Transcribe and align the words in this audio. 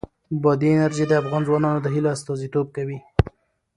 بادي 0.41 0.69
انرژي 0.75 1.05
د 1.07 1.13
افغان 1.21 1.41
ځوانانو 1.47 1.79
د 1.81 1.87
هیلو 1.95 2.09
استازیتوب 2.15 2.67
کوي. 2.75 2.99